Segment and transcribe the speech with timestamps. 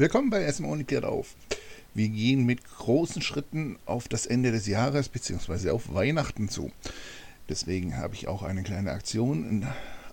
[0.00, 1.34] Willkommen bei SM Only klärt auf.
[1.92, 5.68] Wir gehen mit großen Schritten auf das Ende des Jahres bzw.
[5.68, 6.72] auf Weihnachten zu.
[7.50, 9.66] Deswegen habe ich auch eine kleine Aktion in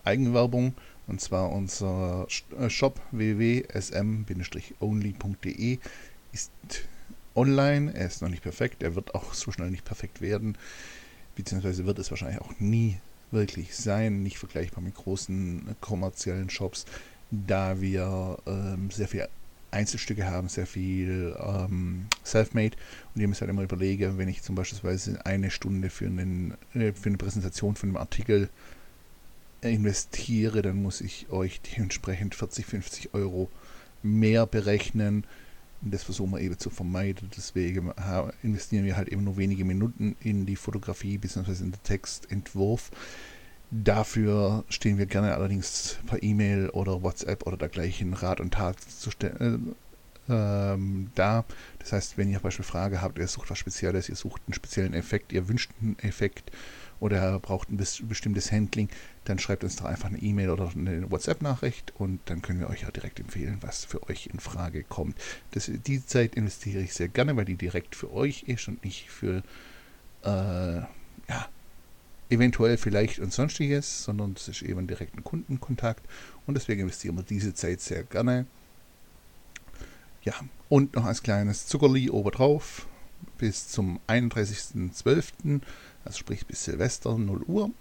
[0.04, 0.74] Eigenwerbung
[1.08, 2.28] und zwar unser
[2.60, 5.78] äh, Shop www.sm-only.de
[6.34, 6.52] ist
[7.34, 7.94] online.
[7.94, 10.58] Er ist noch nicht perfekt, er wird auch so schnell nicht perfekt werden,
[11.38, 12.98] beziehungsweise wird es wahrscheinlich auch nie
[13.32, 16.84] wirklich sein, nicht vergleichbar mit großen kommerziellen Shops,
[17.32, 19.30] da wir ähm, sehr viel
[19.72, 22.78] Einzelstücke haben, sehr viel ähm, Selfmade
[23.14, 24.80] und ich muss halt immer überlege, wenn ich zum Beispiel
[25.24, 28.50] eine Stunde für, einen, äh, für eine Präsentation von einem Artikel
[29.62, 33.50] investiere, dann muss ich euch dementsprechend 40, 50 Euro
[34.04, 35.26] mehr berechnen.
[35.82, 37.30] Und das versuchen wir eben zu vermeiden.
[37.36, 37.92] Deswegen
[38.42, 41.52] investieren wir halt eben nur wenige Minuten in die Fotografie bzw.
[41.52, 42.92] in den Textentwurf.
[43.70, 49.12] Dafür stehen wir gerne allerdings per E-Mail oder WhatsApp oder dergleichen Rat und Tat zu
[49.12, 49.76] stellen.
[49.76, 49.88] Äh,
[50.30, 51.46] ähm, da.
[51.80, 54.94] Das heißt, wenn ihr beispielsweise Frage habt, ihr sucht was Spezielles, ihr sucht einen speziellen
[54.94, 56.52] Effekt, ihr wünscht einen Effekt
[57.00, 58.90] oder braucht ein bestimmtes Handling,
[59.26, 62.82] dann schreibt uns doch einfach eine E-Mail oder eine WhatsApp-Nachricht und dann können wir euch
[62.82, 65.18] ja direkt empfehlen, was für euch in Frage kommt.
[65.52, 69.10] Das, die Zeit investiere ich sehr gerne, weil die direkt für euch ist und nicht
[69.10, 69.44] für
[70.24, 70.80] äh,
[71.30, 71.50] ja,
[72.30, 76.06] eventuell vielleicht und sonstiges, sondern es ist eben direkt ein Kundenkontakt
[76.46, 78.46] und deswegen investieren wir diese Zeit sehr gerne.
[80.24, 80.34] Ja,
[80.70, 82.88] und noch als kleines Zuckerli obendrauf
[83.38, 85.62] bis zum 31.12.,
[86.04, 87.72] also sprich bis Silvester 0 Uhr,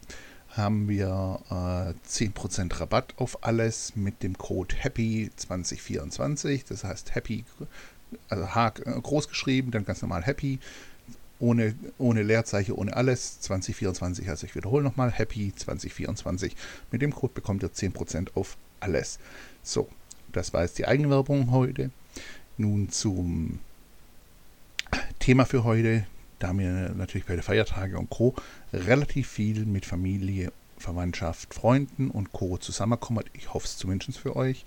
[0.51, 6.65] haben wir äh, 10% Rabatt auf alles mit dem Code HAPPY2024.
[6.69, 7.45] Das heißt Happy,
[8.29, 10.59] also H groß geschrieben, dann ganz normal Happy
[11.39, 13.41] ohne, ohne Leerzeichen, ohne alles.
[13.41, 16.57] 2024, also ich wiederhole nochmal, Happy 2024.
[16.91, 19.19] Mit dem Code bekommt ihr 10% auf alles.
[19.63, 19.89] So,
[20.33, 21.91] das war jetzt die Eigenwerbung heute.
[22.57, 23.59] Nun zum
[25.19, 26.07] Thema für heute.
[26.39, 28.35] Da wir natürlich bei den Feiertagen und Co.
[28.73, 32.59] relativ viel mit Familie, Verwandtschaft, Freunden und Co.
[32.59, 33.25] zusammenkommen.
[33.33, 34.65] Ich hoffe es zumindest für euch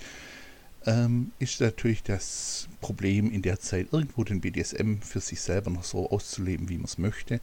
[0.85, 5.83] ähm, ist natürlich das Problem in der Zeit irgendwo den BDSM für sich selber noch
[5.83, 7.41] so auszuleben, wie man es möchte.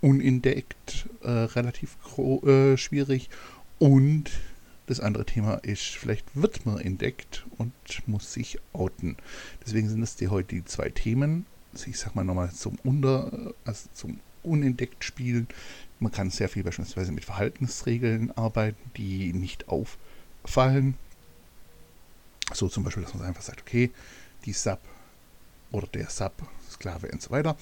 [0.00, 3.30] Unentdeckt, äh, relativ äh, schwierig.
[3.78, 4.30] Und
[4.86, 7.72] das andere Thema ist, vielleicht wird man entdeckt und
[8.06, 9.16] muss sich outen.
[9.64, 11.46] Deswegen sind es die heute die zwei Themen.
[11.72, 15.48] Also ich sag mal nochmal zum Unter, also zum unentdeckt spielen.
[15.98, 20.94] Man kann sehr viel beispielsweise mit Verhaltensregeln arbeiten, die nicht auffallen
[22.52, 23.90] so zum Beispiel, dass man einfach sagt, okay,
[24.44, 24.80] die Sub
[25.72, 26.32] oder der Sub,
[26.70, 27.56] Sklave und so weiter,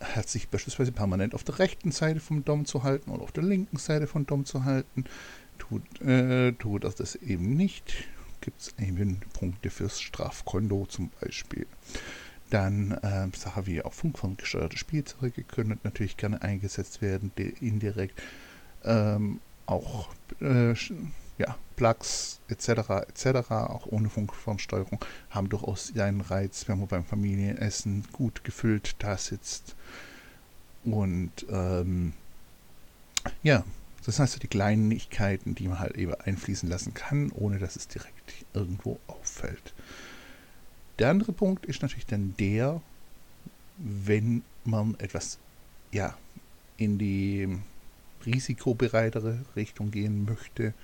[0.00, 3.44] hat sich beispielsweise permanent auf der rechten Seite vom Dom zu halten oder auf der
[3.44, 5.04] linken Seite vom Dom zu halten.
[5.58, 8.08] Tut, äh, tut das, das eben nicht,
[8.40, 11.66] gibt es eben Punkte fürs Strafkonto zum Beispiel.
[12.50, 18.20] Dann äh, Sachen wie auch funkferngesteuerte Spielzeuge können natürlich gerne eingesetzt werden, indirekt.
[18.84, 20.08] Ähm, auch
[20.40, 20.74] äh,
[21.38, 22.68] ja, Plugs etc.
[23.08, 23.50] etc.
[23.50, 24.98] auch ohne Funkformsteuerung
[25.30, 29.74] haben durchaus einen Reiz, wenn man beim Familienessen gut gefüllt da sitzt.
[30.84, 32.12] Und ähm,
[33.42, 33.64] ja,
[34.04, 37.88] das sind also die Kleinigkeiten, die man halt eben einfließen lassen kann, ohne dass es
[37.88, 39.74] direkt irgendwo auffällt.
[40.98, 42.80] Der andere Punkt ist natürlich dann der,
[43.78, 45.38] wenn man etwas
[45.92, 46.16] ja,
[46.76, 47.48] in die
[48.26, 50.74] risikobereitere Richtung gehen möchte,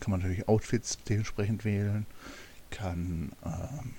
[0.00, 2.06] kann man natürlich Outfits dementsprechend wählen,
[2.70, 3.94] kann ähm,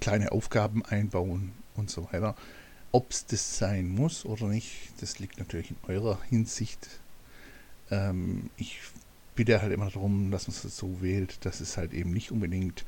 [0.00, 2.34] kleine Aufgaben einbauen und so weiter.
[2.92, 6.88] Ob es das sein muss oder nicht, das liegt natürlich in eurer Hinsicht.
[7.90, 8.80] Ähm, ich
[9.34, 12.84] bitte halt immer darum, dass man es so wählt, dass es halt eben nicht unbedingt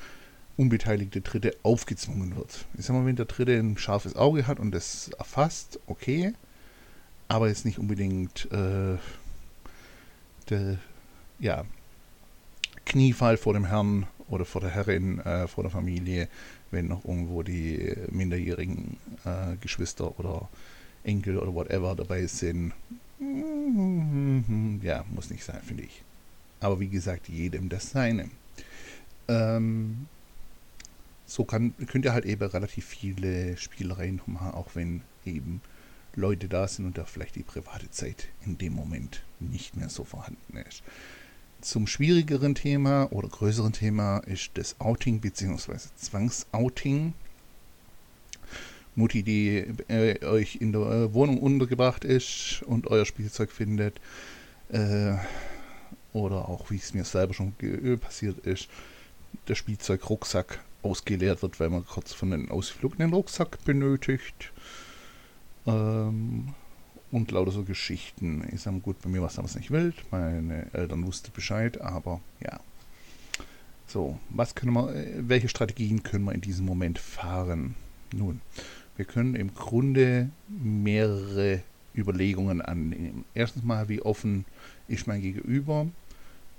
[0.56, 2.66] unbeteiligte Dritte aufgezwungen wird.
[2.76, 6.34] Ich sag mal, wenn der Dritte ein scharfes Auge hat und das erfasst, okay,
[7.28, 8.96] aber jetzt nicht unbedingt äh,
[10.50, 10.78] der
[11.38, 11.64] ja,
[12.84, 16.28] Kniefall vor dem Herrn oder vor der Herrin, äh, vor der Familie,
[16.70, 20.48] wenn noch irgendwo die minderjährigen äh, Geschwister oder
[21.04, 22.72] Enkel oder whatever dabei sind.
[24.82, 26.02] Ja, muss nicht sein, finde ich.
[26.60, 28.30] Aber wie gesagt, jedem das Seine.
[29.28, 30.06] Ähm,
[31.26, 35.60] so kann, könnt ihr halt eben relativ viele Spielereien machen, auch wenn eben
[36.14, 40.04] Leute da sind und da vielleicht die private Zeit in dem Moment nicht mehr so
[40.04, 40.82] vorhanden ist.
[41.60, 45.76] Zum schwierigeren Thema oder größeren Thema ist das Outing bzw.
[45.96, 47.12] Zwangsouting.
[48.96, 54.00] Mutti, die äh, euch in der äh, Wohnung untergebracht ist und euer Spielzeug findet,
[54.70, 55.14] äh,
[56.12, 57.54] oder auch wie es mir selber schon
[58.00, 58.68] passiert ist,
[59.48, 64.52] der Spielzeugrucksack ausgeleert wird, weil man kurz von einem Ausflug einen Rucksack benötigt.
[65.70, 66.54] Ähm,
[67.12, 68.46] und lauter so Geschichten.
[68.52, 69.94] Ich sage gut, bei mir war es damals nicht wild.
[70.10, 72.60] Meine Eltern wussten Bescheid, aber ja.
[73.86, 77.74] So, was können wir, äh, welche Strategien können wir in diesem Moment fahren?
[78.14, 78.40] Nun,
[78.96, 81.62] wir können im Grunde mehrere
[81.96, 83.24] Überlegungen annehmen.
[83.34, 84.44] Erstens mal, wie offen
[84.86, 85.88] ist mein Gegenüber?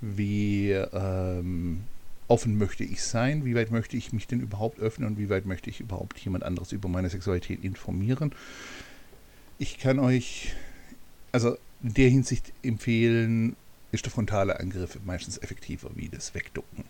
[0.02, 1.82] Wie ähm,
[2.28, 3.46] offen möchte ich sein?
[3.46, 6.44] Wie weit möchte ich mich denn überhaupt öffnen und wie weit möchte ich überhaupt jemand
[6.44, 8.34] anderes über meine Sexualität informieren?
[9.62, 10.56] Ich kann euch
[11.32, 13.56] also in der Hinsicht empfehlen,
[13.92, 16.84] ist der frontale Angriff meistens effektiver wie das Wegducken.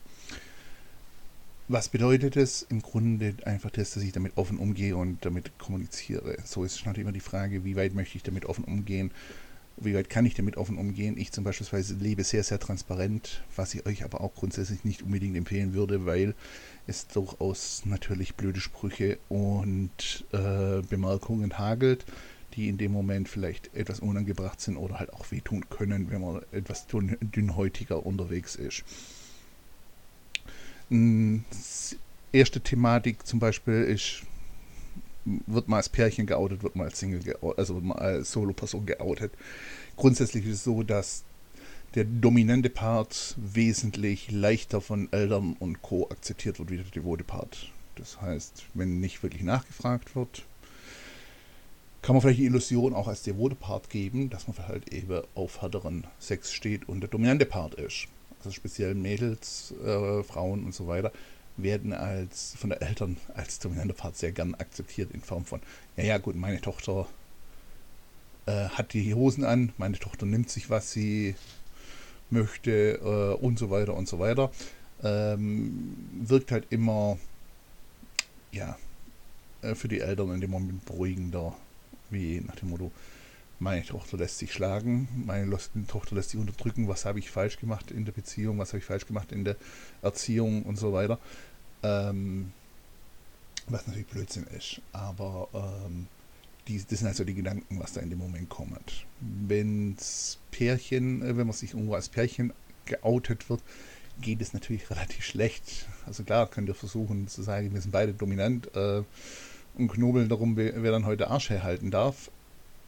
[1.68, 2.62] Was bedeutet es?
[2.62, 6.38] Im Grunde einfach das, dass ich damit offen umgehe und damit kommuniziere.
[6.46, 9.12] So ist natürlich immer die Frage, wie weit möchte ich damit offen umgehen?
[9.76, 11.18] Wie weit kann ich damit offen umgehen?
[11.18, 11.68] Ich zum Beispiel
[12.00, 16.36] lebe sehr, sehr transparent, was ich euch aber auch grundsätzlich nicht unbedingt empfehlen würde, weil
[16.88, 22.06] es durchaus natürlich blöde Sprüche und äh, Bemerkungen hagelt
[22.56, 26.42] die in dem Moment vielleicht etwas unangebracht sind oder halt auch wehtun können, wenn man
[26.52, 28.84] etwas dünnhäutiger unterwegs ist.
[32.34, 34.24] Erste Thematik zum Beispiel ist,
[35.24, 38.86] wird man als Pärchen geoutet, wird man als Single geoutet, also wird man als Solo-Person
[38.86, 39.32] geoutet.
[39.96, 41.24] Grundsätzlich ist es so, dass
[41.96, 46.10] der dominante Part wesentlich leichter von Eltern und Co.
[46.10, 47.72] akzeptiert wird wie der devote Part.
[47.96, 50.44] Das heißt, wenn nicht wirklich nachgefragt wird,
[52.02, 55.62] kann man vielleicht die Illusion auch als devote Part geben, dass man halt eben auf
[55.62, 58.08] härteren Sex steht und der dominante Part ist.
[58.40, 61.12] Also speziell Mädels, äh, Frauen und so weiter
[61.58, 65.62] werden als von den Eltern als dominante Part sehr gern akzeptiert in Form von,
[65.96, 67.08] ja ja gut, meine Tochter
[68.48, 71.36] äh, hat die Hosen an, meine Tochter nimmt sich, was sie
[72.32, 74.52] möchte äh, und so weiter und so weiter.
[75.04, 77.18] Ähm, wirkt halt immer,
[78.52, 78.78] ja,
[79.62, 81.56] äh, für die Eltern in dem Moment beruhigender
[82.12, 82.92] wie nach dem Motto,
[83.60, 85.56] meine Tochter lässt sich schlagen, meine
[85.88, 88.86] Tochter lässt sich unterdrücken, was habe ich falsch gemacht in der Beziehung, was habe ich
[88.86, 89.56] falsch gemacht in der
[90.02, 91.20] Erziehung und so weiter.
[91.84, 92.52] Ähm,
[93.68, 96.08] was natürlich Blödsinn ist, aber ähm,
[96.68, 99.06] die, das sind also die Gedanken, was da in dem Moment kommt.
[99.20, 102.54] Wenn's Pärchen, äh, wenn man sich irgendwo als Pärchen
[102.86, 103.62] geoutet wird,
[104.22, 105.88] geht es natürlich relativ schlecht.
[106.06, 109.04] Also klar, könnt ihr versuchen zu sagen, wir sind beide dominant, äh,
[109.78, 112.30] und knobeln darum, wer, wer dann heute Arsch herhalten darf.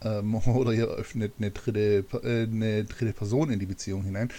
[0.02, 4.30] Ähm, oder ihr öffnet eine dritte, äh, eine dritte Person in die Beziehung hinein.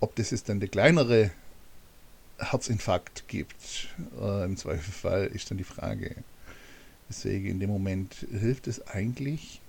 [0.00, 1.30] Ob das jetzt dann der kleinere
[2.38, 3.88] Herzinfarkt gibt,
[4.20, 6.16] äh, im Zweifelfall, ist dann die Frage.
[7.08, 9.60] Deswegen in dem Moment hilft es eigentlich,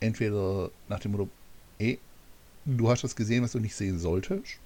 [0.00, 1.28] entweder nach dem Motto,
[1.78, 1.98] ey,
[2.64, 4.58] du hast das gesehen, was du nicht sehen solltest.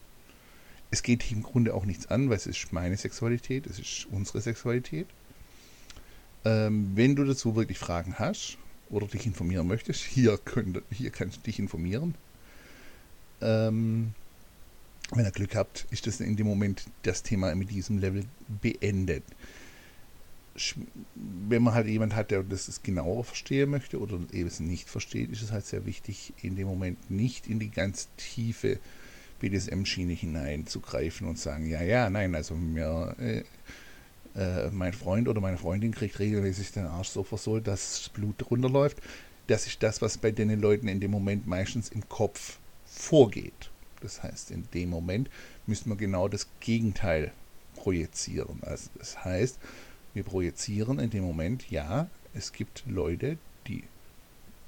[0.90, 4.40] Es geht im Grunde auch nichts an, weil es ist meine Sexualität, es ist unsere
[4.40, 5.06] Sexualität.
[6.46, 8.56] Ähm, wenn du dazu wirklich Fragen hast
[8.88, 12.14] oder dich informieren möchtest, hier, könnt, hier kannst du dich informieren.
[13.40, 14.14] Ähm,
[15.10, 18.24] wenn ihr Glück habt, ist das in dem Moment das Thema mit diesem Level
[18.62, 19.24] beendet.
[21.16, 25.30] Wenn man halt jemand hat, der das genauer verstehen möchte oder eben es nicht versteht,
[25.32, 28.78] ist es halt sehr wichtig, in dem Moment nicht in die ganz tiefe
[29.40, 33.42] BDSM-Schiene hineinzugreifen und sagen, ja, ja, nein, also mir, äh,
[34.36, 38.50] äh, mein Freund oder meine Freundin kriegt regelmäßig den Arsch so versohlt, dass das Blut
[38.50, 38.98] runterläuft.
[39.46, 43.70] Das ist das, was bei den Leuten in dem Moment meistens im Kopf vorgeht.
[44.00, 45.30] Das heißt, in dem Moment
[45.66, 47.32] müssen wir genau das Gegenteil
[47.76, 48.58] projizieren.
[48.62, 49.58] Also das heißt,
[50.14, 53.84] wir projizieren in dem Moment, ja, es gibt Leute, die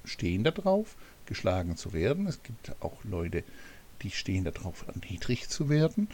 [0.05, 2.27] stehen darauf, geschlagen zu werden.
[2.27, 3.45] Es gibt auch Leute,
[4.03, 6.09] die stehen darauf, erniedrigt zu werden.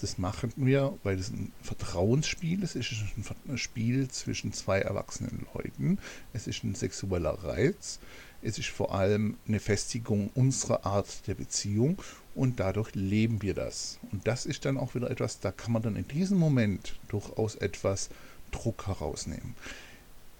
[0.00, 2.74] Das machen wir, weil es ein Vertrauensspiel ist.
[2.74, 3.04] Es ist
[3.48, 5.98] ein Spiel zwischen zwei erwachsenen Leuten.
[6.32, 8.00] Es ist ein sexueller Reiz.
[8.42, 11.96] Es ist vor allem eine Festigung unserer Art der Beziehung
[12.34, 13.98] und dadurch leben wir das.
[14.12, 17.54] Und das ist dann auch wieder etwas, da kann man dann in diesem Moment durchaus
[17.54, 18.10] etwas
[18.50, 19.54] Druck herausnehmen.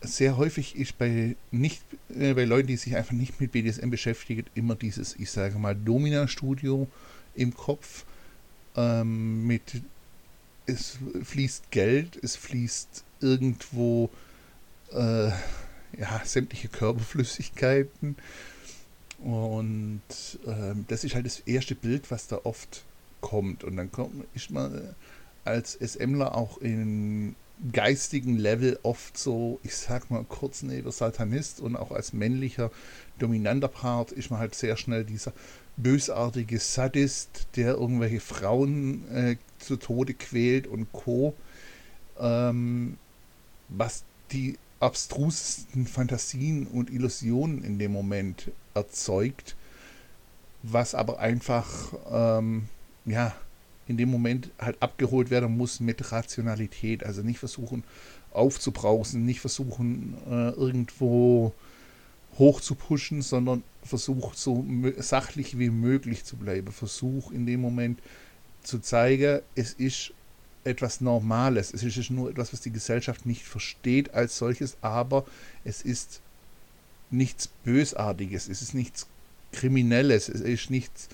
[0.02, 4.44] Sehr häufig ist bei nicht äh, bei Leuten, die sich einfach nicht mit BDSM beschäftigen,
[4.54, 6.86] immer dieses, ich sage mal, Domina-Studio
[7.34, 8.04] im Kopf
[8.76, 9.82] ähm, mit
[10.66, 14.10] es fließt Geld, es fließt irgendwo
[14.92, 18.16] äh, ja, sämtliche Körperflüssigkeiten.
[19.22, 20.00] Und
[20.46, 22.84] äh, das ist halt das erste Bild, was da oft
[23.20, 23.64] kommt.
[23.64, 24.94] Und dann kommt, ist man
[25.44, 27.34] als SMler auch in
[27.72, 32.70] geistigen Level oft so, ich sag mal kurz neben Satanist und auch als männlicher
[33.18, 35.32] dominanter Part ist man halt sehr schnell dieser
[35.76, 41.34] bösartige Sadist, der irgendwelche Frauen äh, zu Tode quält und Co.
[42.18, 42.98] Ähm,
[43.68, 49.56] was die abstrusesten Fantasien und Illusionen in dem Moment erzeugt,
[50.62, 52.68] was aber einfach ähm,
[53.04, 53.34] ja
[53.86, 57.04] in dem Moment halt abgeholt werden muss mit Rationalität.
[57.04, 57.84] Also nicht versuchen
[58.32, 61.52] aufzubrausen, nicht versuchen äh, irgendwo
[62.38, 64.64] hoch zu pushen, sondern versuch so
[64.98, 66.72] sachlich wie möglich zu bleiben.
[66.72, 68.00] Versuch in dem Moment
[68.62, 70.12] zu zeigen, es ist
[70.64, 71.72] etwas Normales.
[71.72, 75.26] Es ist nur etwas, was die Gesellschaft nicht versteht als solches, aber
[75.64, 76.20] es ist
[77.10, 79.06] nichts Bösartiges, es ist nichts
[79.52, 81.08] Kriminelles, es ist nichts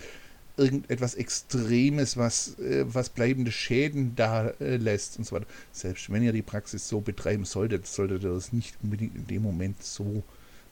[0.57, 5.47] irgendetwas Extremes, was, äh, was bleibende Schäden da äh, lässt und so weiter.
[5.73, 9.43] Selbst wenn ihr die Praxis so betreiben solltet, solltet ihr das nicht unbedingt in dem
[9.43, 10.23] Moment so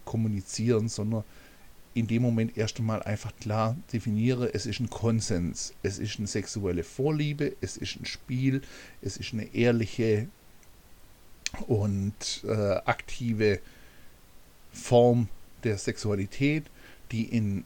[0.05, 1.25] kommunizieren, sondern
[1.95, 6.29] in dem Moment erst einmal einfach klar definiere, es ist ein Konsens, es ist eine
[6.29, 8.63] sexuelle Vorliebe, es ist ein Spiel,
[9.03, 10.29] es ist eine ehrliche
[11.67, 12.53] und äh,
[12.85, 13.61] aktive
[14.73, 15.29] Form
[15.65, 16.65] der Sexualität,
[17.11, 17.65] die in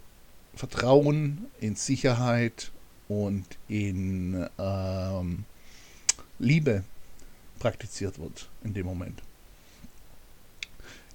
[0.54, 2.71] Vertrauen, in Sicherheit
[3.09, 5.44] und in ähm,
[6.38, 6.85] Liebe
[7.59, 9.23] praktiziert wird in dem Moment.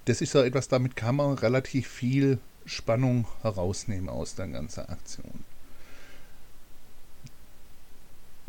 [0.06, 5.44] Das ist so etwas, damit kann man relativ viel Spannung herausnehmen aus der ganzen Aktion.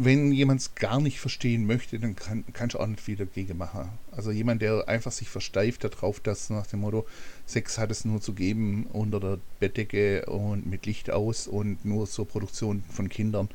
[0.02, 3.58] Wenn jemand es gar nicht verstehen möchte, dann kann, kannst du auch nicht viel dagegen
[3.58, 3.90] machen.
[4.14, 7.06] Also jemand, der einfach sich versteift darauf, dass nach dem Motto,
[7.46, 12.08] Sex hat es nur zu geben unter der Bettdecke und mit Licht aus und nur
[12.08, 13.50] zur Produktion von Kindern,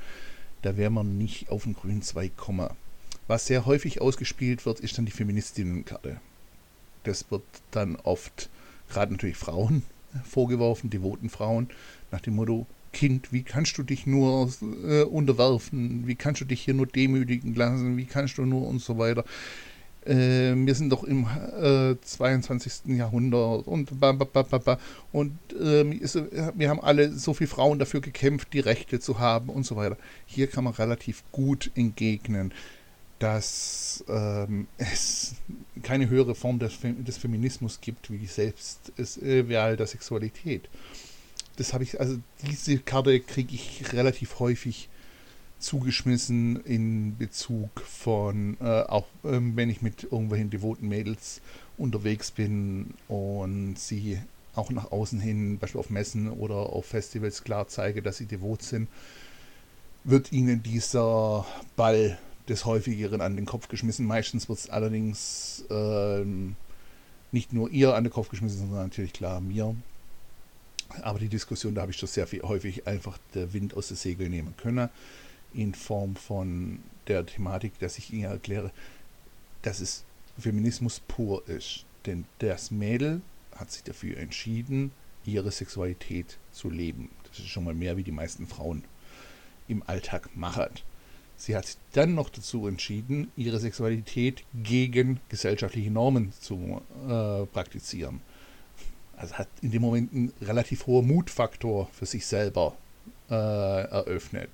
[0.60, 2.68] da wäre man nicht auf den grünen Zweig kommen.
[3.26, 6.20] Was sehr häufig ausgespielt wird, ist dann die Feministinnenkarte.
[7.04, 8.50] Das wird dann oft,
[8.90, 9.82] gerade natürlich Frauen,
[10.24, 11.70] vorgeworfen, devoten Frauen,
[12.10, 14.50] nach dem Motto, Kind, wie kannst du dich nur
[14.86, 18.80] äh, unterwerfen, wie kannst du dich hier nur demütigen lassen, wie kannst du nur und
[18.80, 19.24] so weiter.
[20.06, 21.26] Äh, wir sind doch im
[21.60, 22.96] äh, 22.
[22.96, 24.78] Jahrhundert und ba, ba, ba,
[25.12, 25.84] und äh,
[26.54, 29.98] wir haben alle so viele Frauen dafür gekämpft, die Rechte zu haben und so weiter.
[30.24, 32.52] Hier kann man relativ gut entgegnen
[33.18, 35.36] dass ähm, es
[35.82, 40.68] keine höhere Form des, des, Feminismus gibt, wie selbst es äh, der Sexualität.
[41.56, 44.88] Das habe ich, also diese Karte kriege ich relativ häufig
[45.58, 51.40] zugeschmissen in Bezug von, äh, auch ähm, wenn ich mit irgendwelchen devoten Mädels
[51.78, 54.18] unterwegs bin und sie
[54.54, 58.62] auch nach außen hin, beispielsweise auf Messen oder auf Festivals klar zeige, dass sie devot
[58.62, 58.88] sind,
[60.04, 61.46] wird ihnen dieser
[61.76, 62.18] Ball
[62.48, 64.06] des häufigeren an den Kopf geschmissen.
[64.06, 66.56] Meistens wird es allerdings ähm,
[67.32, 69.74] nicht nur ihr an den Kopf geschmissen, sondern natürlich klar mir.
[71.02, 73.96] Aber die Diskussion, da habe ich schon sehr viel häufig einfach der Wind aus den
[73.96, 74.88] Segeln nehmen können,
[75.52, 78.70] in Form von der Thematik, dass ich Ihnen erkläre,
[79.62, 80.04] dass es
[80.38, 81.84] Feminismus pur ist.
[82.06, 83.22] Denn das Mädel
[83.56, 84.92] hat sich dafür entschieden,
[85.24, 87.10] ihre Sexualität zu leben.
[87.28, 88.84] Das ist schon mal mehr, wie die meisten Frauen
[89.68, 90.68] im Alltag machen.
[91.36, 98.20] Sie hat sich dann noch dazu entschieden, ihre Sexualität gegen gesellschaftliche Normen zu äh, praktizieren.
[99.16, 102.74] Also hat in dem Moment einen relativ hohen Mutfaktor für sich selber
[103.30, 104.50] äh, eröffnet.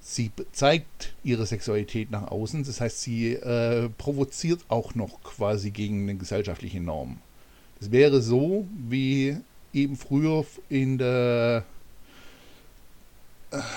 [0.00, 6.02] Sie zeigt ihre Sexualität nach außen, das heißt, sie äh, provoziert auch noch quasi gegen
[6.02, 7.18] eine gesellschaftliche Norm.
[7.80, 9.36] Das wäre so, wie
[9.72, 11.64] eben früher in der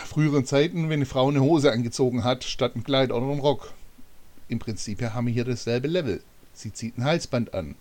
[0.06, 3.74] früheren Zeiten, wenn eine Frau eine Hose angezogen hat, statt ein Kleid oder einen Rock.
[4.48, 6.22] Im Prinzip haben wir hier dasselbe Level.
[6.54, 7.76] Sie zieht ein Halsband an,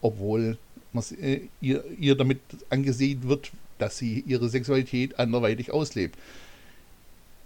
[0.00, 0.58] obwohl
[0.94, 2.40] äh, ihr, ihr damit
[2.70, 6.18] angesehen wird, dass sie ihre Sexualität anderweitig auslebt.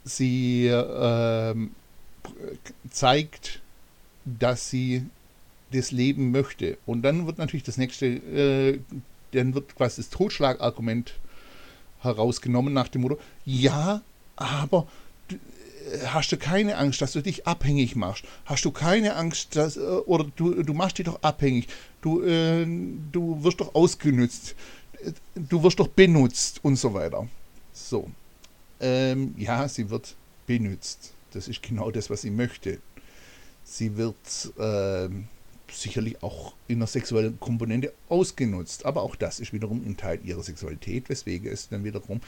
[0.05, 1.55] Sie äh,
[2.91, 3.61] zeigt,
[4.25, 5.07] dass sie
[5.73, 6.79] das Leben möchte.
[6.87, 8.81] Und dann wird natürlich das nächste, äh,
[9.33, 11.15] dann wird quasi das Totschlagargument
[12.01, 14.03] herausgenommen nach dem Motto, ja,
[14.37, 14.87] aber
[15.29, 18.25] du, äh, hast du keine Angst, dass du dich abhängig machst?
[18.47, 21.69] Hast du keine Angst, dass, äh, oder du, du machst dich doch abhängig,
[22.01, 22.67] du, äh,
[23.13, 24.55] du wirst doch ausgenützt,
[25.35, 27.29] du wirst doch benutzt und so weiter.
[27.73, 28.11] So.
[28.81, 30.17] Ähm, ja, sie wird
[30.47, 31.13] benutzt.
[31.33, 32.79] Das ist genau das, was sie möchte.
[33.65, 34.17] Sie wird
[34.59, 35.29] ähm,
[35.71, 38.87] sicherlich auch in der sexuellen Komponente ausgenutzt.
[38.87, 42.21] Aber auch das ist wiederum ein Teil ihrer Sexualität, weswegen es dann wiederum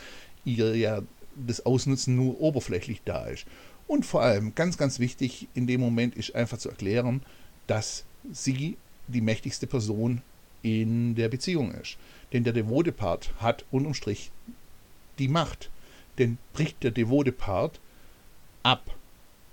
[0.45, 1.03] ihr ja
[1.35, 3.47] das Ausnutzen nur oberflächlich da ist.
[3.87, 7.23] Und vor allem, ganz, ganz wichtig in dem Moment ist einfach zu erklären,
[7.67, 8.77] dass sie
[9.09, 10.23] die mächtigste Person
[10.63, 11.97] in der Beziehung ist.
[12.33, 14.31] Denn der devote Part hat unterm Strich
[15.19, 15.71] die Macht.
[16.19, 17.81] Denn bricht der devote Part
[18.63, 18.95] ab,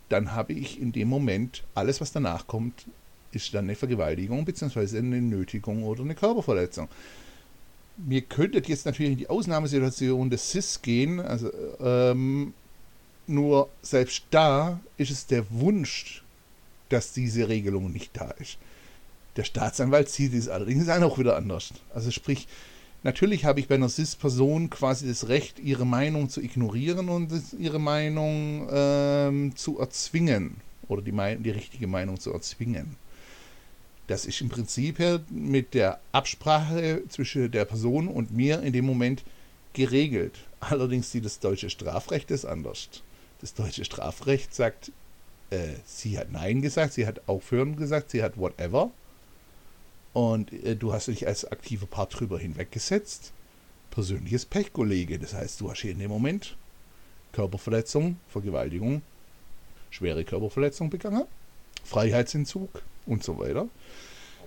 [0.10, 2.86] dann habe ich in dem Moment alles, was danach kommt,
[3.32, 4.98] ist dann eine Vergewaltigung bzw.
[4.98, 6.88] eine Nötigung oder eine Körperverletzung.
[7.98, 11.52] Mir könntet jetzt natürlich in die Ausnahmesituation des CIS gehen, also
[11.82, 12.54] ähm,
[13.28, 16.24] nur selbst da ist es der Wunsch,
[16.88, 18.58] dass diese Regelung nicht da ist.
[19.40, 21.70] Der Staatsanwalt sieht es allerdings auch wieder anders.
[21.94, 22.50] Also sprich,
[23.04, 27.80] natürlich habe ich bei einer CIS-Person quasi das Recht, ihre Meinung zu ignorieren und ihre
[27.80, 30.58] Meinung ähm, zu erzwingen
[30.90, 32.98] oder die, die richtige Meinung zu erzwingen.
[34.08, 39.24] Das ist im Prinzip mit der Absprache zwischen der Person und mir in dem Moment
[39.72, 40.34] geregelt.
[40.60, 42.90] Allerdings sieht das deutsche Strafrecht das anders.
[43.40, 44.92] Das deutsche Strafrecht sagt,
[45.50, 48.92] äh, sie hat Nein gesagt, sie hat Aufhören gesagt, sie hat whatever.
[50.14, 53.32] Und äh, du hast dich als aktiver Part drüber hinweggesetzt.
[53.92, 55.20] Persönliches Pech, Kollege.
[55.20, 56.56] Das heißt, du hast hier in dem Moment
[57.32, 59.02] Körperverletzung, Vergewaltigung,
[59.90, 61.26] schwere Körperverletzung begangen,
[61.84, 63.68] Freiheitsentzug und so weiter.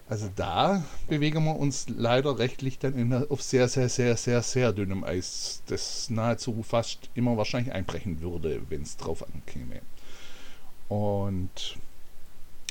[0.08, 4.72] Also da bewegen wir uns leider rechtlich dann in, auf sehr, sehr, sehr, sehr, sehr
[4.72, 9.80] dünnem Eis, das nahezu fast immer wahrscheinlich einbrechen würde, wenn es drauf ankäme.
[10.88, 11.78] Und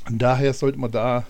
[0.10, 1.26] daher sollte man da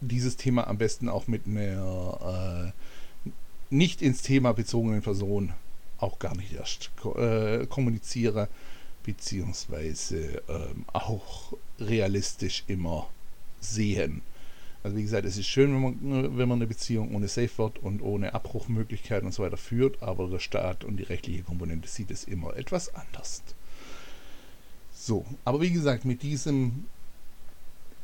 [0.00, 5.52] dieses Thema am besten auch mit einer äh, nicht ins Thema bezogenen Person
[5.98, 8.48] auch gar nicht erst äh, kommunizieren,
[9.02, 13.08] beziehungsweise ähm, auch realistisch immer
[13.60, 14.22] sehen.
[14.82, 17.78] Also wie gesagt, es ist schön, wenn man, wenn man eine Beziehung ohne Safe Word
[17.80, 22.10] und ohne Abbruchmöglichkeiten und so weiter führt, aber der Staat und die rechtliche Komponente sieht
[22.10, 23.42] es immer etwas anders.
[24.94, 26.84] So, aber wie gesagt, mit diesem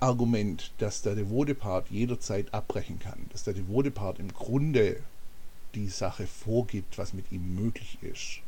[0.03, 4.97] Argument, dass der devote Part jederzeit abbrechen kann, dass der devote Part im Grunde
[5.75, 8.41] die Sache vorgibt, was mit ihm möglich ist,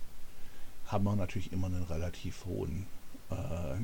[0.86, 2.86] haben wir natürlich immer einen relativ hohen
[3.30, 3.34] äh,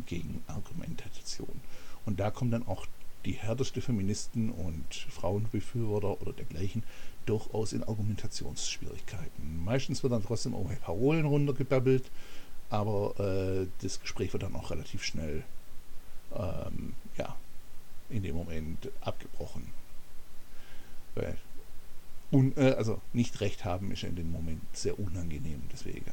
[0.06, 1.60] Gegenargumentation.
[2.04, 2.86] Und da kommt dann auch
[3.24, 6.82] die härteste Feministen und Frauenbefürworter oder dergleichen
[7.24, 9.62] durchaus in Argumentationsschwierigkeiten.
[9.64, 12.10] Meistens wird dann trotzdem auch Parolen runtergebabbelt,
[12.68, 15.44] aber äh, das Gespräch wird dann auch relativ schnell
[16.34, 17.36] ähm, ja,
[18.10, 19.66] in dem Moment abgebrochen.
[21.14, 21.36] Weil
[22.32, 26.12] un, äh, also nicht recht haben ist in dem Moment sehr unangenehm, deswegen.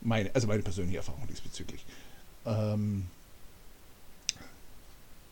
[0.00, 1.84] Meine, also meine persönliche Erfahrung diesbezüglich.
[2.44, 3.06] Ähm,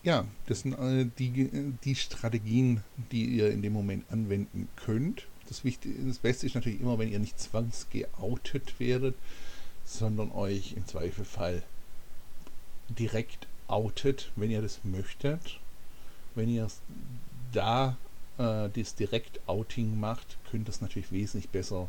[0.03, 5.27] ja, das sind äh, die, die Strategien, die ihr in dem Moment anwenden könnt.
[5.47, 9.15] Das, Wichtige, das Beste ist natürlich immer, wenn ihr nicht zwangsgeoutet werdet,
[9.85, 11.63] sondern euch im Zweifelfall
[12.89, 15.59] direkt outet, wenn ihr das möchtet.
[16.35, 16.67] Wenn ihr
[17.51, 17.97] da
[18.37, 21.87] äh, das Direkt-Outing macht, könnt ihr das natürlich wesentlich besser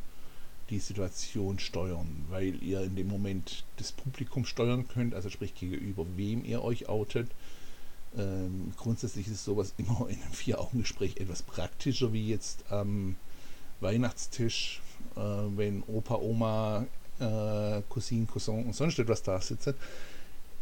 [0.70, 6.06] die Situation steuern, weil ihr in dem Moment das Publikum steuern könnt, also sprich gegenüber
[6.16, 7.28] wem ihr euch outet
[8.16, 13.16] ähm, grundsätzlich ist sowas immer in einem Vier-Augen-Gespräch etwas praktischer wie jetzt am
[13.80, 14.80] Weihnachtstisch,
[15.16, 16.86] äh, wenn Opa, Oma,
[17.18, 19.74] äh, Cousin, Cousin und sonst etwas da sitzen.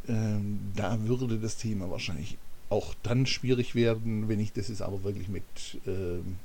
[0.08, 2.38] Ähm, da würde das Thema wahrscheinlich
[2.70, 5.44] auch dann schwierig werden, wenn ich das jetzt aber wirklich mit
[5.86, 6.36] ähm,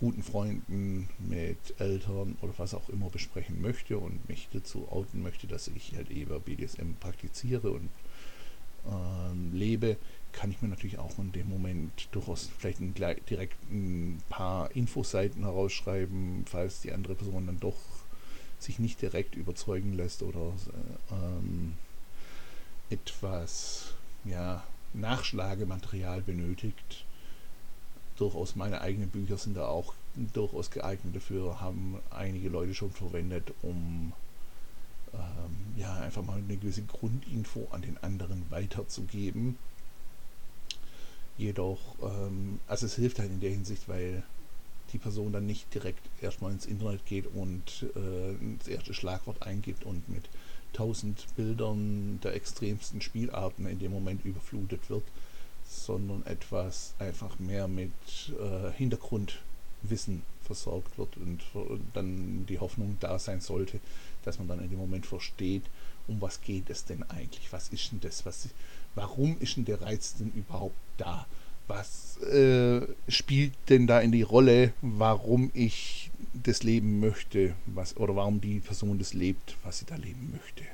[0.00, 5.46] guten Freunden, mit Eltern oder was auch immer besprechen möchte und mich dazu outen möchte,
[5.46, 7.88] dass ich halt eben BDSM praktiziere und
[8.86, 9.96] ähm, lebe,
[10.32, 15.44] kann ich mir natürlich auch in dem Moment durchaus vielleicht ein, direkt ein paar Infoseiten
[15.44, 17.76] herausschreiben, falls die andere Person dann doch
[18.58, 20.52] sich nicht direkt überzeugen lässt oder
[21.10, 21.74] ähm,
[22.94, 27.04] etwas ja, Nachschlagematerial benötigt.
[28.16, 29.94] Durchaus meine eigenen Bücher sind da auch
[30.32, 34.12] durchaus geeignet dafür, haben einige Leute schon verwendet, um
[35.12, 39.58] ähm, ja, einfach mal eine gewisse Grundinfo an den anderen weiterzugeben.
[41.36, 44.22] Jedoch, ähm, also es hilft halt in der Hinsicht, weil
[44.92, 49.84] die Person dann nicht direkt erstmal ins Internet geht und äh, das erste Schlagwort eingibt
[49.84, 50.28] und mit
[50.74, 55.04] tausend Bildern der extremsten Spielarten in dem Moment überflutet wird,
[55.66, 57.92] sondern etwas einfach mehr mit
[58.38, 61.40] äh, Hintergrundwissen versorgt wird und
[61.94, 63.80] dann die Hoffnung da sein sollte,
[64.24, 65.64] dass man dann in dem Moment versteht,
[66.06, 67.50] um was geht es denn eigentlich?
[67.52, 68.26] Was ist denn das?
[68.26, 68.48] Was,
[68.94, 71.26] warum ist denn der Reiz denn überhaupt da?
[71.66, 77.54] Was äh, spielt denn da in die Rolle, warum ich das leben möchte?
[77.66, 80.64] Was, oder warum die Person das lebt, was sie da leben möchte?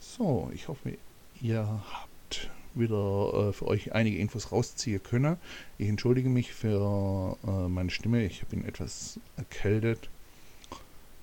[0.00, 0.96] So, ich hoffe,
[1.40, 5.36] ihr habt wieder äh, für euch einige Infos rausziehen können.
[5.78, 8.24] Ich entschuldige mich für äh, meine Stimme.
[8.24, 10.08] Ich bin etwas erkältet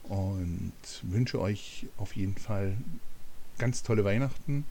[0.03, 2.77] und wünsche euch auf jeden Fall
[3.57, 4.65] ganz tolle Weihnachten.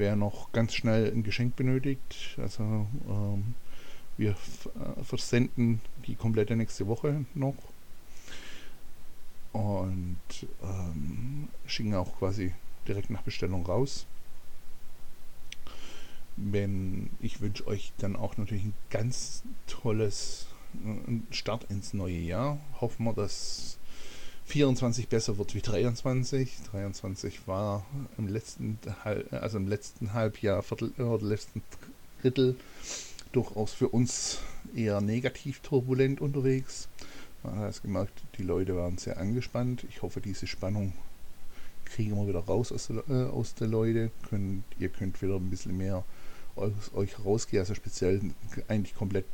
[0.00, 3.54] Wer noch ganz schnell ein Geschenk benötigt, also ähm,
[4.16, 7.56] wir äh, versenden die komplette nächste Woche noch
[9.52, 10.16] und
[10.62, 12.54] ähm, schicken auch quasi
[12.88, 14.06] direkt nach Bestellung raus.
[16.38, 20.46] Wenn ich wünsche euch dann auch natürlich ein ganz tolles
[20.82, 22.58] äh, Start ins neue Jahr.
[22.80, 23.78] Hoffen wir, dass
[24.50, 26.50] 24 besser wird wie 23.
[26.72, 27.86] 23 war
[28.18, 28.80] im letzten,
[29.30, 31.62] also im letzten Halbjahr, Viertel, oder letzten
[32.20, 32.56] Drittel
[33.30, 34.38] durchaus für uns
[34.74, 36.88] eher negativ turbulent unterwegs.
[37.44, 39.86] Man hat es gemerkt, die Leute waren sehr angespannt.
[39.88, 40.94] Ich hoffe, diese Spannung
[41.84, 44.10] kriegen wir wieder raus aus der, äh, aus der Leute.
[44.28, 46.04] Könnt, ihr könnt wieder ein bisschen mehr
[46.56, 47.60] aus euch rausgehen.
[47.60, 48.20] Also speziell
[48.66, 49.26] eigentlich komplett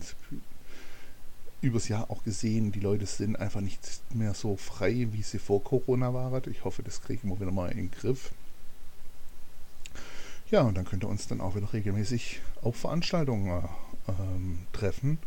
[1.66, 3.80] übers Jahr auch gesehen, die Leute sind einfach nicht
[4.14, 6.42] mehr so frei, wie sie vor Corona waren.
[6.50, 8.32] Ich hoffe, das kriegen wir wieder mal in den Griff.
[10.50, 13.68] Ja, und dann könnt ihr uns dann auch wieder regelmäßig auf Veranstaltungen
[14.08, 15.18] ähm, treffen.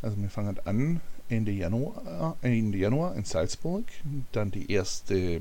[0.00, 3.84] Also wir fangen an Ende Januar, Ende Januar in Salzburg,
[4.32, 5.40] dann die erste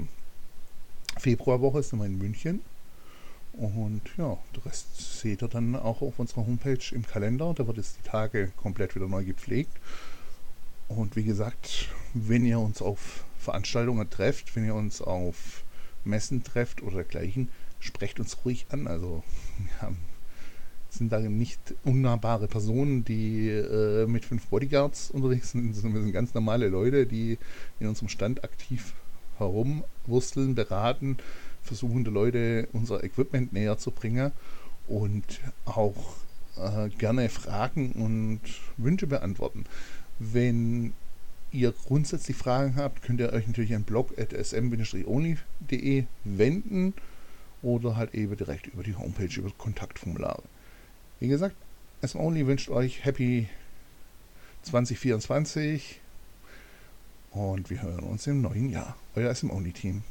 [1.17, 2.61] Februarwoche sind wir in München.
[3.53, 7.53] Und ja, der Rest seht ihr dann auch auf unserer Homepage im Kalender.
[7.53, 9.77] Da wird es die Tage komplett wieder neu gepflegt.
[10.97, 15.63] Und wie gesagt, wenn ihr uns auf Veranstaltungen trefft, wenn ihr uns auf
[16.03, 18.87] Messen trefft oder dergleichen, sprecht uns ruhig an.
[18.87, 19.23] Also
[19.81, 19.95] wir
[20.89, 25.73] sind da nicht unnahbare Personen, die äh, mit fünf Bodyguards unterwegs sind.
[25.73, 27.37] Wir sind ganz normale Leute, die
[27.79, 28.93] in unserem Stand aktiv
[29.37, 31.17] herumwursteln, beraten,
[31.61, 34.31] versuchen die Leute unser Equipment näher zu bringen
[34.87, 36.17] und auch
[36.57, 38.41] äh, gerne Fragen und
[38.77, 39.65] Wünsche beantworten.
[40.19, 40.93] Wenn
[41.51, 46.93] ihr grundsätzlich Fragen habt, könnt ihr euch natürlich an blog at sm-only.de wenden
[47.61, 50.43] oder halt eben direkt über die Homepage, über Kontaktformulare.
[51.19, 51.55] Wie gesagt,
[52.05, 53.47] SM Only wünscht euch Happy
[54.63, 56.01] 2024
[57.31, 58.97] und wir hören uns im neuen Jahr.
[59.15, 60.03] Euer SM Only Team.